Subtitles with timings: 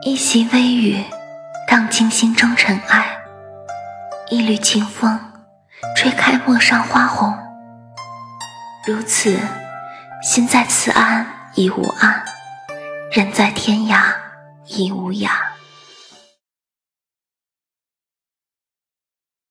[0.00, 1.04] 一袭微雨，
[1.66, 3.02] 荡尽心中尘埃；
[4.30, 5.18] 一缕清风，
[5.96, 7.36] 吹开陌上花红。
[8.86, 9.36] 如此，
[10.22, 12.22] 心在此岸已无岸，
[13.10, 14.04] 人在天涯
[14.66, 15.30] 已无涯。